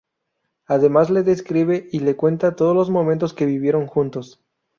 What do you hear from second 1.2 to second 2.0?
describe y